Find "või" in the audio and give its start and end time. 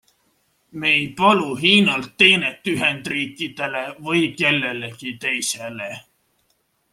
4.09-4.25